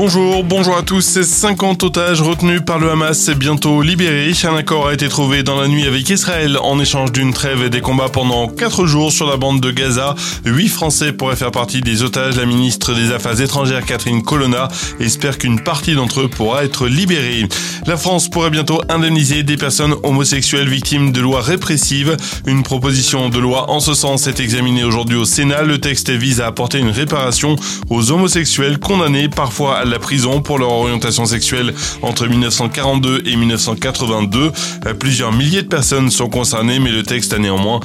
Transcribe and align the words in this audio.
Bonjour, 0.00 0.44
bonjour 0.44 0.76
à 0.76 0.82
tous. 0.82 1.00
Ces 1.00 1.24
50 1.24 1.82
otages 1.82 2.22
retenus 2.22 2.60
par 2.64 2.78
le 2.78 2.88
Hamas 2.88 3.30
bientôt 3.30 3.82
libérés. 3.82 4.30
Un 4.44 4.54
accord 4.54 4.86
a 4.86 4.94
été 4.94 5.08
trouvé 5.08 5.42
dans 5.42 5.60
la 5.60 5.66
nuit 5.66 5.88
avec 5.88 6.08
Israël 6.08 6.56
en 6.62 6.78
échange 6.78 7.10
d'une 7.10 7.32
trêve 7.32 7.64
et 7.64 7.68
des 7.68 7.80
combats 7.80 8.08
pendant 8.08 8.46
4 8.46 8.86
jours 8.86 9.10
sur 9.10 9.28
la 9.28 9.36
bande 9.36 9.60
de 9.60 9.72
Gaza. 9.72 10.14
8 10.44 10.68
Français 10.68 11.12
pourraient 11.12 11.34
faire 11.34 11.50
partie 11.50 11.80
des 11.80 12.04
otages. 12.04 12.36
La 12.36 12.46
ministre 12.46 12.94
des 12.94 13.10
Affaires 13.10 13.40
étrangères 13.40 13.84
Catherine 13.84 14.22
Colonna 14.22 14.68
espère 15.00 15.36
qu'une 15.36 15.58
partie 15.58 15.94
d'entre 15.94 16.20
eux 16.20 16.28
pourra 16.28 16.62
être 16.62 16.86
libérée. 16.86 17.48
La 17.88 17.96
France 17.96 18.28
pourrait 18.28 18.50
bientôt 18.50 18.80
indemniser 18.88 19.42
des 19.42 19.56
personnes 19.56 19.96
homosexuelles 20.04 20.68
victimes 20.68 21.10
de 21.10 21.20
lois 21.20 21.42
répressives. 21.42 22.16
Une 22.46 22.62
proposition 22.62 23.30
de 23.30 23.38
loi 23.40 23.68
en 23.68 23.80
ce 23.80 23.94
sens 23.94 24.28
est 24.28 24.38
examinée 24.38 24.84
aujourd'hui 24.84 25.16
au 25.16 25.24
Sénat. 25.24 25.62
Le 25.62 25.80
texte 25.80 26.10
vise 26.10 26.40
à 26.40 26.46
apporter 26.46 26.78
une 26.78 26.90
réparation 26.90 27.56
aux 27.90 28.12
homosexuels 28.12 28.78
condamnés 28.78 29.28
parfois 29.28 29.78
à 29.78 29.87
la 29.88 29.98
prison 29.98 30.40
pour 30.40 30.58
leur 30.58 30.70
orientation 30.70 31.24
sexuelle 31.24 31.74
entre 32.02 32.26
1942 32.26 33.22
et 33.26 33.36
1982. 33.36 34.52
Plusieurs 34.98 35.32
milliers 35.32 35.62
de 35.62 35.68
personnes 35.68 36.10
sont 36.10 36.28
concernées, 36.28 36.78
mais 36.78 36.90
le 36.90 37.02
texte 37.02 37.32
a 37.32 37.38
néanmoins 37.38 37.80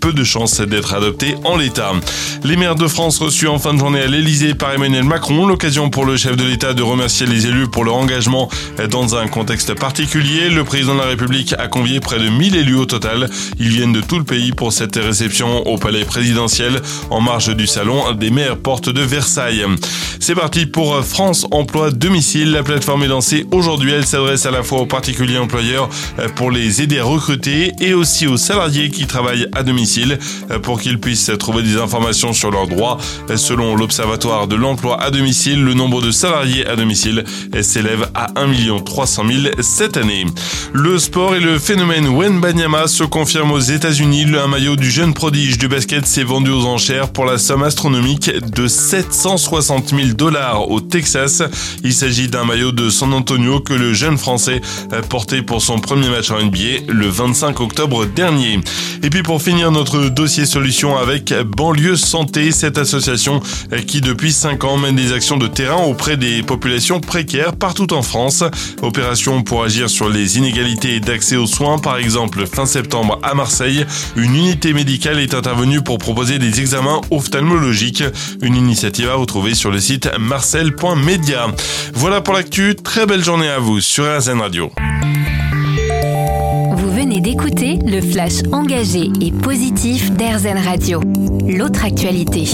peu 0.00 0.12
de 0.12 0.24
chances 0.24 0.60
d'être 0.60 0.94
adopté 0.94 1.34
en 1.44 1.56
l'état. 1.56 1.92
Les 2.44 2.56
maires 2.56 2.74
de 2.74 2.86
France 2.86 3.18
reçus 3.18 3.48
en 3.48 3.58
fin 3.58 3.74
de 3.74 3.78
journée 3.78 4.00
à 4.00 4.06
l'Elysée 4.06 4.54
par 4.54 4.72
Emmanuel 4.72 5.04
Macron, 5.04 5.46
l'occasion 5.46 5.90
pour 5.90 6.04
le 6.04 6.16
chef 6.16 6.36
de 6.36 6.44
l'État 6.44 6.74
de 6.74 6.82
remercier 6.82 7.26
les 7.26 7.46
élus 7.46 7.68
pour 7.68 7.84
leur 7.84 7.96
engagement 7.96 8.48
dans 8.90 9.16
un 9.16 9.26
contexte 9.26 9.74
particulier. 9.74 10.48
Le 10.50 10.64
président 10.64 10.94
de 10.94 11.00
la 11.00 11.06
République 11.06 11.54
a 11.58 11.68
convié 11.68 12.00
près 12.00 12.18
de 12.18 12.28
1000 12.28 12.56
élus 12.56 12.76
au 12.76 12.86
total. 12.86 13.28
Ils 13.58 13.68
viennent 13.68 13.92
de 13.92 14.00
tout 14.00 14.18
le 14.18 14.24
pays 14.24 14.52
pour 14.52 14.72
cette 14.72 14.96
réception 14.96 15.66
au 15.66 15.78
palais 15.78 16.04
présidentiel 16.04 16.80
en 17.10 17.20
marge 17.20 17.54
du 17.54 17.66
salon 17.66 18.12
des 18.12 18.30
maires 18.30 18.56
porte 18.56 18.88
de 18.88 19.00
Versailles. 19.00 19.64
C'est 20.20 20.34
parti 20.34 20.66
pour 20.66 21.02
France 21.04 21.46
Emploi 21.50 21.90
Domicile. 21.90 22.52
La 22.52 22.62
plateforme 22.62 23.02
est 23.04 23.08
lancée 23.08 23.46
aujourd'hui. 23.50 23.92
Elle 23.92 24.06
s'adresse 24.06 24.46
à 24.46 24.50
la 24.50 24.62
fois 24.62 24.80
aux 24.80 24.86
particuliers 24.86 25.38
employeurs 25.38 25.88
euh, 26.18 26.28
pour 26.28 26.50
les 26.50 26.82
aider 26.82 26.98
à 26.98 27.04
recruter 27.04 27.72
et 27.80 27.94
aussi 27.94 28.26
aux 28.26 28.36
salariés 28.36 28.90
qui 28.90 29.06
travaillent 29.06 29.48
à 29.52 29.62
domicile 29.62 30.18
euh, 30.50 30.58
pour 30.58 30.80
qu'ils 30.80 30.98
puissent 30.98 31.30
trouver 31.38 31.62
des 31.62 31.76
informations 31.76 32.32
sur 32.32 32.50
leurs 32.50 32.66
droits. 32.66 32.98
Euh, 33.30 33.36
selon 33.36 33.76
l'Observatoire 33.76 34.46
de 34.46 34.56
l'emploi 34.56 35.00
à 35.02 35.10
domicile, 35.10 35.62
le 35.62 35.74
nombre 35.74 36.02
de 36.02 36.10
salariés 36.10 36.66
à 36.66 36.76
domicile 36.76 37.24
s'élève 37.62 38.08
à 38.14 38.28
1 38.36 38.48
300 38.84 39.24
000 39.26 39.54
cette 39.60 39.96
année. 39.96 40.26
Le 40.72 40.98
sport 40.98 41.34
et 41.34 41.40
le 41.40 41.58
phénomène 41.58 42.08
Wenbanyama 42.08 42.86
se 42.86 43.04
confirment 43.04 43.52
aux 43.52 43.60
États-Unis. 43.60 44.26
Un 44.36 44.48
maillot 44.48 44.76
du 44.76 44.90
jeune 44.90 45.14
prodige 45.14 45.58
du 45.58 45.68
basket 45.68 46.06
s'est 46.06 46.24
vendu 46.24 46.50
aux 46.50 46.64
enchères 46.66 47.10
pour 47.10 47.24
la 47.24 47.38
somme 47.38 47.62
astronomique 47.62 48.30
de 48.30 48.66
760 48.66 49.90
000 49.90 50.08
dollars 50.14 50.70
au 50.70 50.80
Texas. 50.80 51.37
Il 51.84 51.92
s'agit 51.92 52.28
d'un 52.28 52.44
maillot 52.44 52.72
de 52.72 52.90
San 52.90 53.12
Antonio 53.12 53.60
que 53.60 53.74
le 53.74 53.94
jeune 53.94 54.18
Français 54.18 54.60
a 54.92 55.02
porté 55.02 55.42
pour 55.42 55.62
son 55.62 55.78
premier 55.78 56.08
match 56.08 56.30
en 56.30 56.42
NBA 56.42 56.92
le 56.92 57.08
25 57.08 57.60
octobre 57.60 58.06
dernier. 58.06 58.60
Et 59.02 59.10
puis 59.10 59.22
pour 59.22 59.40
finir 59.40 59.70
notre 59.70 60.08
dossier 60.08 60.46
solution 60.46 60.96
avec 60.96 61.32
Banlieue 61.56 61.96
Santé, 61.96 62.50
cette 62.52 62.78
association 62.78 63.40
qui 63.86 64.00
depuis 64.00 64.32
5 64.32 64.64
ans 64.64 64.76
mène 64.76 64.96
des 64.96 65.12
actions 65.12 65.36
de 65.36 65.46
terrain 65.46 65.82
auprès 65.84 66.16
des 66.16 66.42
populations 66.42 67.00
précaires 67.00 67.54
partout 67.54 67.92
en 67.92 68.02
France. 68.02 68.42
Opération 68.82 69.42
pour 69.42 69.62
agir 69.62 69.88
sur 69.88 70.08
les 70.08 70.38
inégalités 70.38 71.00
d'accès 71.00 71.36
aux 71.36 71.46
soins, 71.46 71.78
par 71.78 71.98
exemple 71.98 72.46
fin 72.46 72.66
septembre 72.66 73.18
à 73.22 73.34
Marseille, 73.34 73.86
une 74.16 74.34
unité 74.34 74.72
médicale 74.72 75.20
est 75.20 75.34
intervenue 75.34 75.80
pour 75.82 75.98
proposer 75.98 76.38
des 76.38 76.60
examens 76.60 77.00
ophtalmologiques. 77.10 78.04
Une 78.42 78.56
initiative 78.56 79.08
à 79.08 79.14
retrouver 79.14 79.54
sur 79.54 79.70
le 79.70 79.80
site 79.80 80.08
Voilà 81.94 82.20
pour 82.20 82.34
l'actu, 82.34 82.76
très 82.76 83.06
belle 83.06 83.22
journée 83.22 83.48
à 83.48 83.58
vous 83.58 83.80
sur 83.80 84.04
RZN 84.04 84.40
Radio. 84.40 84.70
Vous 86.72 86.90
venez 86.92 87.20
d'écouter 87.20 87.78
le 87.84 88.00
flash 88.00 88.42
engagé 88.52 89.10
et 89.20 89.32
positif 89.32 90.10
d'RZN 90.12 90.58
Radio. 90.58 91.00
L'autre 91.46 91.84
actualité. 91.84 92.48